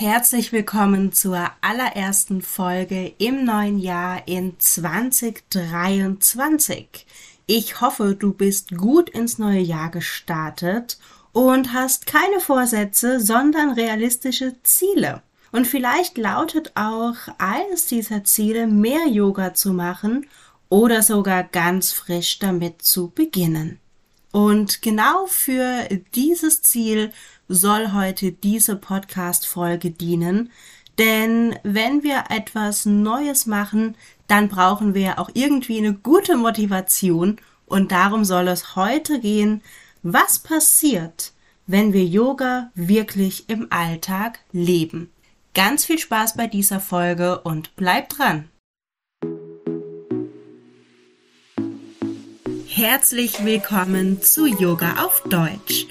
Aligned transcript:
Herzlich 0.00 0.52
willkommen 0.52 1.12
zur 1.12 1.50
allerersten 1.60 2.40
Folge 2.40 3.14
im 3.18 3.44
neuen 3.44 3.80
Jahr 3.80 4.28
in 4.28 4.54
2023. 4.56 7.04
Ich 7.46 7.80
hoffe, 7.80 8.14
du 8.14 8.32
bist 8.32 8.76
gut 8.76 9.10
ins 9.10 9.38
neue 9.38 9.58
Jahr 9.58 9.90
gestartet 9.90 11.00
und 11.32 11.72
hast 11.72 12.06
keine 12.06 12.38
Vorsätze, 12.38 13.18
sondern 13.18 13.72
realistische 13.72 14.54
Ziele. 14.62 15.20
Und 15.50 15.66
vielleicht 15.66 16.16
lautet 16.16 16.70
auch 16.76 17.16
eines 17.38 17.86
dieser 17.86 18.22
Ziele, 18.22 18.68
mehr 18.68 19.08
Yoga 19.08 19.52
zu 19.52 19.72
machen 19.72 20.28
oder 20.68 21.02
sogar 21.02 21.42
ganz 21.42 21.92
frisch 21.92 22.38
damit 22.38 22.82
zu 22.82 23.10
beginnen. 23.10 23.80
Und 24.30 24.82
genau 24.82 25.26
für 25.26 25.88
dieses 26.14 26.62
Ziel 26.62 27.12
soll 27.48 27.92
heute 27.92 28.32
diese 28.32 28.76
Podcast-Folge 28.76 29.90
dienen. 29.90 30.50
Denn 30.98 31.56
wenn 31.62 32.02
wir 32.02 32.24
etwas 32.28 32.84
Neues 32.84 33.46
machen, 33.46 33.96
dann 34.26 34.48
brauchen 34.48 34.94
wir 34.94 35.18
auch 35.18 35.30
irgendwie 35.32 35.78
eine 35.78 35.94
gute 35.94 36.36
Motivation. 36.36 37.40
Und 37.66 37.92
darum 37.92 38.24
soll 38.24 38.48
es 38.48 38.76
heute 38.76 39.20
gehen, 39.20 39.62
was 40.02 40.38
passiert, 40.38 41.32
wenn 41.66 41.92
wir 41.92 42.04
Yoga 42.04 42.70
wirklich 42.74 43.48
im 43.48 43.68
Alltag 43.70 44.40
leben. 44.52 45.10
Ganz 45.54 45.84
viel 45.84 45.98
Spaß 45.98 46.36
bei 46.36 46.46
dieser 46.46 46.80
Folge 46.80 47.40
und 47.40 47.74
bleibt 47.76 48.18
dran! 48.18 48.48
Herzlich 52.78 53.44
willkommen 53.44 54.22
zu 54.22 54.46
Yoga 54.46 55.04
auf 55.04 55.24
Deutsch. 55.24 55.88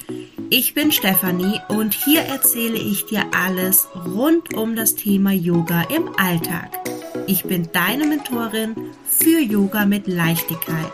Ich 0.48 0.72
bin 0.72 0.90
Stefanie 0.90 1.60
und 1.68 1.92
hier 1.92 2.22
erzähle 2.22 2.78
ich 2.78 3.04
dir 3.04 3.26
alles 3.36 3.88
rund 4.06 4.54
um 4.54 4.74
das 4.74 4.94
Thema 4.94 5.32
Yoga 5.32 5.82
im 5.94 6.08
Alltag. 6.18 6.70
Ich 7.26 7.44
bin 7.44 7.68
deine 7.72 8.06
Mentorin 8.06 8.74
für 9.04 9.38
Yoga 9.38 9.84
mit 9.84 10.06
Leichtigkeit 10.06 10.92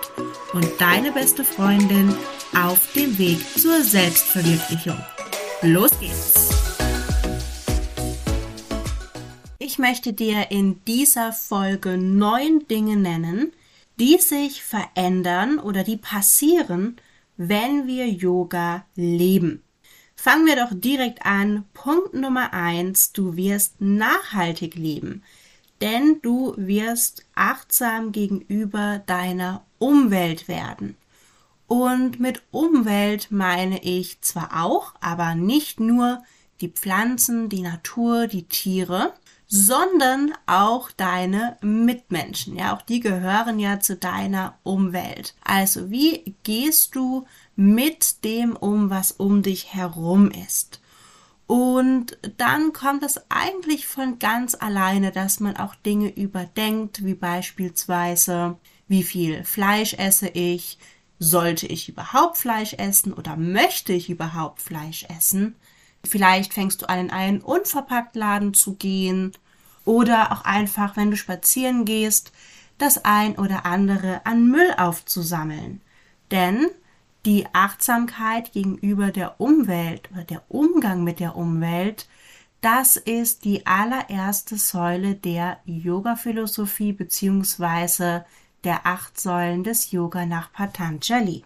und 0.53 0.69
deine 0.81 1.13
beste 1.13 1.45
Freundin 1.45 2.13
auf 2.61 2.93
dem 2.95 3.17
Weg 3.17 3.39
zur 3.57 3.81
Selbstverwirklichung. 3.81 4.99
Los 5.63 5.93
geht's! 6.01 6.51
Ich 9.61 9.79
möchte 9.79 10.13
dir 10.13 10.51
in 10.51 10.85
dieser 10.87 11.33
Folge 11.33 11.97
neun 11.97 12.67
Dinge 12.67 12.97
nennen, 12.97 13.53
die 13.99 14.19
sich 14.19 14.63
verändern 14.63 15.59
oder 15.59 15.85
die 15.85 15.97
passieren, 15.97 16.97
wenn 17.37 17.87
wir 17.87 18.09
Yoga 18.09 18.85
leben. 18.95 19.63
Fangen 20.17 20.47
wir 20.47 20.57
doch 20.57 20.71
direkt 20.73 21.27
an. 21.27 21.65
Punkt 21.75 22.15
Nummer 22.15 22.53
eins, 22.53 23.13
du 23.13 23.37
wirst 23.37 23.81
nachhaltig 23.81 24.75
leben, 24.75 25.23
denn 25.81 26.21
du 26.23 26.55
wirst 26.57 27.27
achtsam 27.35 28.13
gegenüber 28.13 29.03
deiner 29.07 29.65
Umwelt 29.79 30.49
werden. 30.49 30.97
Und 31.67 32.21
mit 32.21 32.43
Umwelt 32.51 33.31
meine 33.31 33.83
ich 33.83 34.21
zwar 34.21 34.65
auch, 34.65 34.95
aber 35.01 35.35
nicht 35.35 35.81
nur 35.81 36.23
die 36.61 36.69
Pflanzen, 36.69 37.49
die 37.49 37.63
Natur, 37.63 38.27
die 38.27 38.45
Tiere, 38.45 39.13
sondern 39.57 40.33
auch 40.47 40.91
deine 40.91 41.59
Mitmenschen. 41.61 42.57
Ja, 42.57 42.75
auch 42.75 42.83
die 42.83 42.99
gehören 42.99 43.61
ja 43.61 43.79
zu 43.79 43.95
deiner 43.95 44.59
Umwelt. 44.65 45.37
Also, 45.45 45.93
wie 45.93 46.35
gehst 46.43 46.97
du 46.97 47.25
mit 47.55 48.25
dem 48.25 48.57
um, 48.57 48.91
was 48.91 49.13
um 49.13 49.45
dich 49.45 49.73
herum 49.73 50.33
ist? 50.33 50.81
Und 51.47 52.19
dann 52.37 52.73
kommt 52.73 53.05
es 53.05 53.31
eigentlich 53.31 53.87
von 53.87 54.19
ganz 54.19 54.57
alleine, 54.57 55.13
dass 55.13 55.39
man 55.39 55.57
auch 55.57 55.77
Dinge 55.77 56.09
überdenkt, 56.09 57.05
wie 57.05 57.15
beispielsweise, 57.15 58.57
wie 58.89 59.05
viel 59.05 59.45
Fleisch 59.45 59.95
esse 59.95 60.31
ich? 60.31 60.79
Sollte 61.21 61.69
ich 61.69 61.89
überhaupt 61.89 62.39
Fleisch 62.39 62.75
essen 62.75 63.13
oder 63.13 63.37
möchte 63.37 63.93
ich 63.93 64.11
überhaupt 64.11 64.61
Fleisch 64.61 65.07
essen? 65.17 65.55
Vielleicht 66.03 66.53
fängst 66.53 66.83
du 66.83 66.89
an, 66.89 66.99
in 66.99 67.11
einen 67.11 67.41
Unverpacktladen 67.41 68.53
zu 68.53 68.75
gehen 68.75 69.33
oder 69.85 70.33
auch 70.33 70.45
einfach, 70.45 70.97
wenn 70.97 71.11
du 71.11 71.17
spazieren 71.17 71.85
gehst, 71.85 72.33
das 72.79 73.05
ein 73.05 73.39
oder 73.39 73.67
andere 73.67 74.25
an 74.25 74.49
Müll 74.49 74.75
aufzusammeln. 74.77 75.81
Denn 76.31 76.67
die 77.25 77.47
Achtsamkeit 77.53 78.53
gegenüber 78.53 79.11
der 79.11 79.41
Umwelt 79.41 80.11
oder 80.13 80.25
der 80.25 80.43
Umgang 80.49 81.05
mit 81.05 81.21
der 81.21 81.37
Umwelt, 81.37 82.09
das 82.61 82.97
ist 82.97 83.45
die 83.45 83.67
allererste 83.67 84.57
Säule 84.57 85.15
der 85.15 85.59
Yoga-Philosophie 85.67 86.93
beziehungsweise 86.93 88.25
der 88.65 88.87
acht 88.87 89.21
Säulen 89.21 89.65
des 89.65 89.93
Yoga 89.93 90.25
nach 90.25 90.51
Patanjali. 90.53 91.45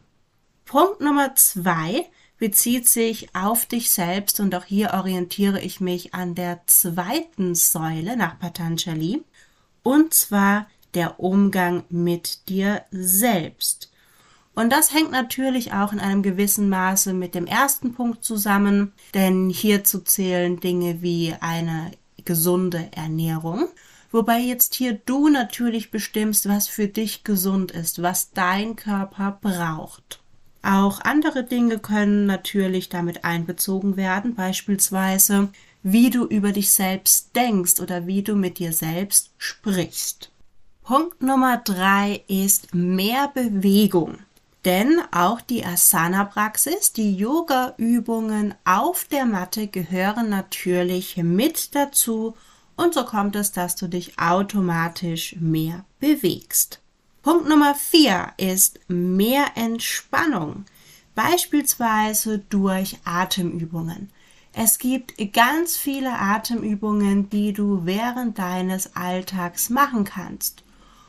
Punkt 0.65 1.01
Nummer 1.01 1.35
zwei 1.35 2.07
bezieht 2.39 2.89
sich 2.89 3.35
auf 3.35 3.67
dich 3.67 3.91
selbst 3.91 4.41
und 4.41 4.55
auch 4.55 4.65
hier 4.65 4.95
orientiere 4.95 5.61
ich 5.61 5.81
mich 5.81 6.15
an 6.15 6.35
der 6.35 6.61
zweiten 6.67 7.55
Säule 7.55 8.17
nach 8.17 8.39
Patanjali 8.39 9.23
und 9.83 10.15
zwar 10.15 10.67
der 10.95 11.21
Umgang 11.21 11.85
mit 11.91 12.49
dir 12.49 12.83
selbst. 12.91 13.91
Und 14.55 14.71
das 14.71 14.93
hängt 14.93 15.13
natürlich 15.13 15.73
auch 15.73 15.93
in 15.93 16.01
einem 16.01 16.23
gewissen 16.23 16.69
Maße 16.69 17.13
mit 17.13 17.35
dem 17.35 17.47
ersten 17.47 17.95
Punkt 17.95 18.25
zusammen, 18.25 18.93
denn 19.15 19.51
hierzu 19.51 20.01
zählen 20.01 20.59
Dinge 20.59 21.01
wie 21.01 21.35
eine 21.41 21.93
gesunde 22.25 22.89
Ernährung, 22.91 23.69
wobei 24.11 24.41
jetzt 24.41 24.75
hier 24.75 24.95
du 24.95 25.29
natürlich 25.29 25.91
bestimmst, 25.91 26.49
was 26.49 26.67
für 26.67 26.89
dich 26.89 27.23
gesund 27.23 27.71
ist, 27.71 28.03
was 28.03 28.33
dein 28.33 28.75
Körper 28.75 29.39
braucht. 29.41 30.21
Auch 30.69 31.01
andere 31.01 31.45
Dinge 31.45 31.79
können 31.79 32.27
natürlich 32.27 32.91
damit 32.91 33.25
einbezogen 33.25 33.97
werden, 33.97 34.35
beispielsweise 34.35 35.49
wie 35.83 36.11
du 36.11 36.27
über 36.27 36.53
dich 36.53 36.71
selbst 36.71 37.35
denkst 37.35 37.81
oder 37.81 38.07
wie 38.07 38.23
du 38.23 38.35
mit 38.35 38.59
dir 38.59 38.75
selbst 38.75 39.31
sprichst. 39.39 40.31
Punkt 40.83 41.23
Nummer 41.23 41.57
drei 41.57 42.23
ist 42.29 42.75
mehr 42.75 43.29
Bewegung. 43.33 44.19
Denn 44.67 45.01
auch 45.11 45.41
die 45.41 45.65
Asana-Praxis, 45.65 46.93
die 46.93 47.17
Yoga-Übungen 47.17 48.55
auf 48.67 49.05
der 49.05 49.25
Matte 49.25 49.69
gehören 49.69 50.29
natürlich 50.29 51.17
mit 51.17 51.75
dazu 51.75 52.35
und 52.77 52.93
so 52.93 53.07
kommt 53.07 53.37
es, 53.37 53.53
dass 53.53 53.75
du 53.75 53.87
dich 53.87 54.19
automatisch 54.19 55.35
mehr 55.41 55.87
bewegst. 55.99 56.83
Punkt 57.23 57.49
Nummer 57.49 57.75
vier 57.75 58.33
ist 58.37 58.79
mehr 58.89 59.47
Entspannung, 59.57 60.65
beispielsweise 61.15 62.39
durch 62.39 62.99
Atemübungen. 63.05 64.11
Es 64.53 64.79
gibt 64.79 65.15
ganz 65.33 65.77
viele 65.77 66.13
Atemübungen, 66.13 67.29
die 67.29 67.53
du 67.53 67.85
während 67.85 68.39
deines 68.39 68.95
Alltags 68.97 69.69
machen 69.69 70.05
kannst. 70.05 70.63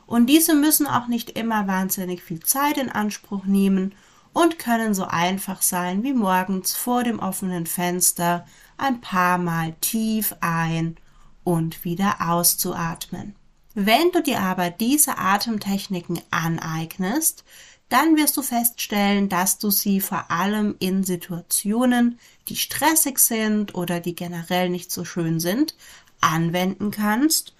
Und 0.07 0.25
diese 0.27 0.55
müssen 0.55 0.87
auch 0.87 1.07
nicht 1.07 1.31
immer 1.31 1.67
wahnsinnig 1.67 2.23
viel 2.23 2.39
Zeit 2.39 2.77
in 2.77 2.89
Anspruch 2.89 3.45
nehmen 3.45 3.93
und 4.33 4.57
können 4.57 4.95
so 4.95 5.05
einfach 5.05 5.61
sein 5.61 6.03
wie 6.03 6.13
morgens 6.13 6.75
vor 6.75 7.03
dem 7.03 7.19
offenen 7.19 7.67
Fenster 7.67 8.47
ein 8.77 8.99
paar 9.01 9.37
Mal 9.37 9.73
tief 9.81 10.35
ein 10.41 10.97
und 11.43 11.83
wieder 11.83 12.17
auszuatmen. 12.19 13.35
Wenn 13.75 14.11
du 14.11 14.21
dir 14.21 14.39
aber 14.39 14.69
diese 14.69 15.17
Atemtechniken 15.17 16.21
aneignest, 16.31 17.43
dann 17.89 18.17
wirst 18.17 18.37
du 18.37 18.41
feststellen, 18.41 19.29
dass 19.29 19.57
du 19.57 19.71
sie 19.71 19.99
vor 19.99 20.29
allem 20.29 20.75
in 20.79 21.03
Situationen, 21.03 22.19
die 22.47 22.55
stressig 22.55 23.19
sind 23.19 23.75
oder 23.75 23.99
die 23.99 24.15
generell 24.15 24.69
nicht 24.69 24.91
so 24.91 25.05
schön 25.05 25.39
sind, 25.39 25.75
anwenden 26.21 26.91
kannst 26.91 27.53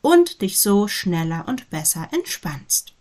und 0.00 0.40
dich 0.42 0.58
so 0.58 0.88
schneller 0.88 1.44
und 1.46 1.70
besser 1.70 2.08
entspannst. 2.12 2.92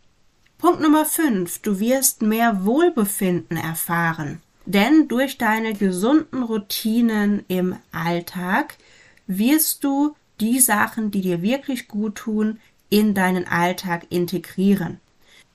Punkt 0.57 0.81
Nummer 0.81 1.05
5. 1.05 1.59
Du 1.59 1.79
wirst 1.79 2.21
mehr 2.21 2.65
Wohlbefinden 2.65 3.57
erfahren. 3.57 4.41
Denn 4.65 5.07
durch 5.07 5.37
deine 5.37 5.75
gesunden 5.75 6.41
Routinen 6.41 7.45
im 7.47 7.75
Alltag 7.91 8.77
wirst 9.27 9.83
du 9.83 10.15
die 10.39 10.59
Sachen, 10.59 11.11
die 11.11 11.21
dir 11.21 11.41
wirklich 11.41 11.87
gut 11.87 12.15
tun, 12.15 12.59
in 12.89 13.13
deinen 13.13 13.47
Alltag 13.47 14.07
integrieren. 14.09 14.99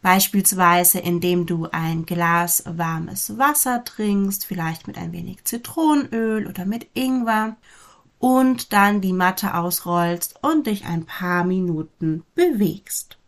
Beispielsweise 0.03 0.99
indem 0.99 1.47
du 1.47 1.69
ein 1.73 2.06
Glas 2.06 2.65
warmes 2.67 3.37
Wasser 3.38 3.85
trinkst, 3.85 4.47
vielleicht 4.47 4.87
mit 4.87 4.97
ein 4.97 5.12
wenig 5.12 5.44
Zitronenöl 5.44 6.47
oder 6.47 6.65
mit 6.65 6.88
Ingwer 6.94 7.56
und 8.19 8.73
dann 8.73 9.00
die 9.00 9.12
Matte 9.12 9.55
ausrollst 9.55 10.43
und 10.43 10.67
dich 10.67 10.87
ein 10.87 11.05
paar 11.05 11.44
Minuten 11.44 12.25
bewegst. 12.35 13.19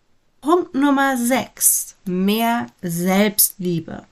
Punkt 0.40 0.75
Nummer 0.75 1.16
6. 1.16 1.96
Mehr 2.06 2.66
Selbstliebe. 2.81 4.05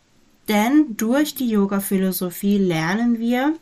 Denn 0.49 0.97
durch 0.97 1.35
die 1.35 1.49
Yoga-Philosophie 1.49 2.59
lernen 2.59 3.19
wir 3.19 3.55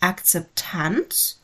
Akzeptanz 0.00 1.41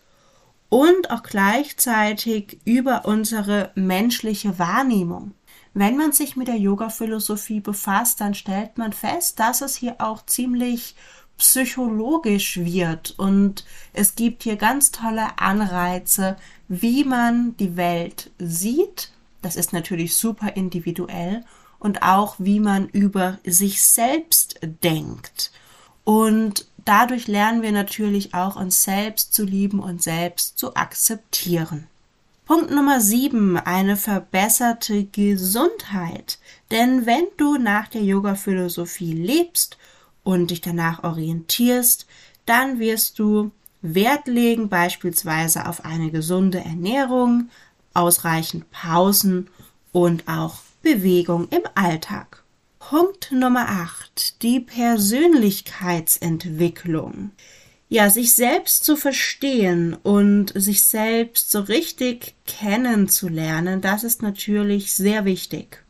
und 0.69 1.11
auch 1.11 1.23
gleichzeitig 1.23 2.59
über 2.65 3.05
unsere 3.07 3.73
menschliche 3.75 4.59
Wahrnehmung. 4.59 5.33
Wenn 5.75 5.97
man 5.97 6.13
sich 6.13 6.37
mit 6.37 6.49
der 6.49 6.57
Yoga-Philosophie 6.57 7.61
befasst, 7.61 8.21
dann 8.21 8.35
stellt 8.35 8.79
man 8.79 8.93
fest, 8.93 9.39
dass 9.39 9.61
es 9.61 9.77
hier 9.77 9.97
auch 9.99 10.25
ziemlich 10.27 10.97
psychologisch 11.37 12.59
wird 12.59 13.15
und 13.17 13.65
es 13.93 14.17
gibt 14.17 14.43
hier 14.43 14.57
ganz 14.57 14.91
tolle 14.91 15.39
Anreize, 15.39 16.37
wie 16.67 17.05
man 17.05 17.57
die 17.59 17.77
Welt 17.77 18.33
sieht. 18.39 19.13
Das 19.41 19.55
ist 19.55 19.73
natürlich 19.73 20.17
super 20.17 20.57
individuell 20.57 21.45
und 21.79 22.03
auch 22.03 22.35
wie 22.39 22.59
man 22.59 22.89
über 22.89 23.39
sich 23.45 23.81
selbst 23.81 24.59
denkt. 24.83 25.53
Und 26.03 26.67
dadurch 26.89 27.29
lernen 27.29 27.61
wir 27.61 27.73
natürlich 27.73 28.35
auch 28.35 28.57
uns 28.57 28.83
selbst 28.83 29.35
zu 29.35 29.45
lieben 29.45 29.81
und 29.81 30.03
selbst 30.03 30.59
zu 30.59 30.75
akzeptieren. 30.75 31.87
Punkt 32.47 32.71
Nummer 32.71 33.03
sieben, 33.03 33.59
eine 33.59 33.97
verbesserte 33.97 35.05
Gesundheit. 35.05 36.39
Denn 36.71 37.05
wenn 37.05 37.27
du 37.37 37.59
nach 37.59 37.89
der 37.89 38.03
Yoga-Philosophie 38.03 39.13
lebst 39.13 39.77
und 40.25 40.51
dich 40.51 40.63
danach 40.63 41.05
orientierst, 41.05 42.07
dann 42.47 42.79
wirst 42.79 43.19
du 43.19 43.51
Wert 43.83 44.27
legen 44.27 44.71
beispielsweise 44.71 45.69
auf 45.69 45.85
eine 45.85 46.11
gesunde 46.11 46.59
Ernährung, 46.59 47.51
ausreichend 47.93 48.71
Pausen 48.71 49.51
und 49.93 50.27
auch 50.27 50.57
Bewegung 50.83 51.49
im 51.51 51.63
Alltag. 51.75 52.43
Punkt 52.91 53.33
Nummer 53.33 53.69
8. 53.69 54.41
Die 54.41 54.61
Persönlichkeitsentwicklung 54.61 57.33
ja, 57.91 58.09
sich 58.09 58.35
selbst 58.35 58.83
zu 58.83 58.97
verstehen 58.97 59.93
und 59.93 60.55
sich 60.55 60.85
selbst 60.85 61.51
so 61.51 61.61
richtig 61.61 62.35
kennenzulernen, 62.47 63.83
das 63.83 64.05
ist 64.05 64.23
natürlich 64.23 64.95
sehr 64.95 65.27
wichtig. 65.27 65.85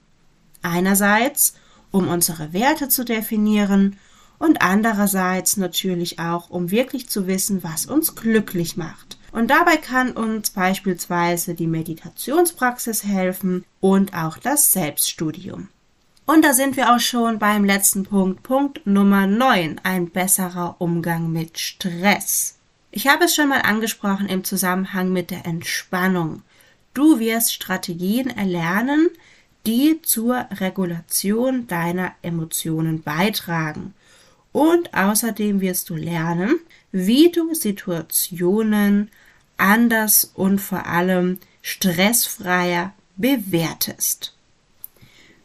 Einerseits, 0.62 1.54
um 1.92 2.08
unsere 2.08 2.52
Werte 2.52 2.88
zu 2.88 3.04
definieren 3.04 3.96
und 4.40 4.60
andererseits 4.60 5.56
natürlich 5.56 6.18
auch, 6.18 6.50
um 6.50 6.72
wirklich 6.72 7.08
zu 7.08 7.28
wissen, 7.28 7.62
was 7.62 7.86
uns 7.86 8.16
glücklich 8.16 8.76
macht. 8.76 9.20
Und 9.30 9.52
dabei 9.52 9.76
kann 9.76 10.10
uns 10.10 10.50
beispielsweise 10.50 11.54
die 11.54 11.68
Meditationspraxis 11.68 13.04
helfen 13.04 13.64
und 13.78 14.14
auch 14.14 14.36
das 14.36 14.72
Selbststudium. 14.72 15.68
Und 16.28 16.44
da 16.44 16.52
sind 16.52 16.76
wir 16.76 16.94
auch 16.94 17.00
schon 17.00 17.38
beim 17.38 17.64
letzten 17.64 18.04
Punkt, 18.04 18.42
Punkt 18.42 18.86
Nummer 18.86 19.26
9, 19.26 19.80
ein 19.82 20.10
besserer 20.10 20.76
Umgang 20.78 21.32
mit 21.32 21.58
Stress. 21.58 22.58
Ich 22.90 23.08
habe 23.08 23.24
es 23.24 23.34
schon 23.34 23.48
mal 23.48 23.62
angesprochen 23.62 24.28
im 24.28 24.44
Zusammenhang 24.44 25.10
mit 25.10 25.30
der 25.30 25.46
Entspannung. 25.46 26.42
Du 26.92 27.18
wirst 27.18 27.54
Strategien 27.54 28.28
erlernen, 28.28 29.08
die 29.66 30.02
zur 30.02 30.44
Regulation 30.60 31.66
deiner 31.66 32.12
Emotionen 32.20 33.00
beitragen. 33.00 33.94
Und 34.52 34.92
außerdem 34.92 35.62
wirst 35.62 35.88
du 35.88 35.96
lernen, 35.96 36.60
wie 36.92 37.32
du 37.32 37.54
Situationen 37.54 39.10
anders 39.56 40.30
und 40.34 40.58
vor 40.60 40.84
allem 40.84 41.38
stressfreier 41.62 42.92
bewertest. 43.16 44.34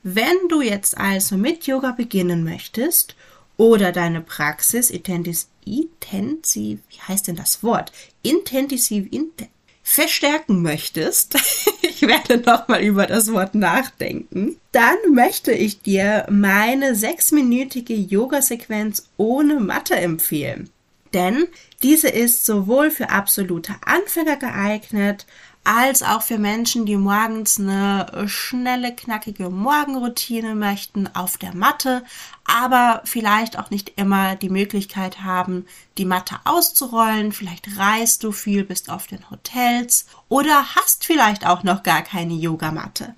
Wenn 0.03 0.49
du 0.49 0.61
jetzt 0.61 0.97
also 0.97 1.37
mit 1.37 1.65
Yoga 1.65 1.91
beginnen 1.91 2.43
möchtest 2.43 3.15
oder 3.55 3.93
deine 3.93 4.19
Praxis 4.19 4.89
intensiv, 4.89 5.47
intensiv 5.65 6.79
wie 6.89 6.99
heißt 7.07 7.29
denn 7.29 7.37
das 7.37 7.63
Wort? 7.63 7.93
Intensiv, 8.21 9.07
int 9.11 9.47
verstärken 9.81 10.61
möchtest, 10.61 11.35
ich 11.81 12.01
werde 12.01 12.37
nochmal 12.37 12.81
über 12.81 13.05
das 13.05 13.31
Wort 13.31 13.55
nachdenken, 13.55 14.57
dann 14.73 14.97
möchte 15.11 15.53
ich 15.53 15.81
dir 15.81 16.25
meine 16.29 16.95
sechsminütige 16.95 17.93
Yoga-Sequenz 17.93 19.09
ohne 19.17 19.59
Matte 19.59 19.95
empfehlen. 19.95 20.69
Denn 21.13 21.47
diese 21.81 22.09
ist 22.09 22.45
sowohl 22.45 22.91
für 22.91 23.09
absolute 23.09 23.75
Anfänger 23.85 24.37
geeignet, 24.37 25.25
als 25.63 26.03
auch 26.03 26.21
für 26.21 26.37
Menschen, 26.37 26.85
die 26.85 26.97
morgens 26.97 27.59
eine 27.59 28.27
schnelle, 28.27 28.93
knackige 28.93 29.49
Morgenroutine 29.49 30.55
möchten 30.55 31.07
auf 31.15 31.37
der 31.37 31.55
Matte, 31.55 32.03
aber 32.45 33.01
vielleicht 33.05 33.57
auch 33.57 33.69
nicht 33.69 33.93
immer 33.95 34.35
die 34.35 34.49
Möglichkeit 34.49 35.21
haben, 35.21 35.65
die 35.97 36.05
Matte 36.05 36.35
auszurollen. 36.43 37.31
Vielleicht 37.31 37.77
reist 37.77 38.23
du 38.23 38.33
viel, 38.33 38.65
bist 38.65 38.89
auf 38.89 39.07
den 39.07 39.29
Hotels 39.29 40.05
oder 40.27 40.75
hast 40.75 41.05
vielleicht 41.05 41.47
auch 41.47 41.63
noch 41.63 41.83
gar 41.83 42.01
keine 42.01 42.33
Yogamatte. 42.33 43.15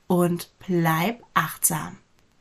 und 0.06 0.50
bleib 0.66 1.22
achtsam. 1.34 1.98